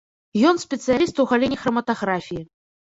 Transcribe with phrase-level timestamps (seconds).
[0.51, 2.43] Ён спецыяліст у галіне храматаграфіі.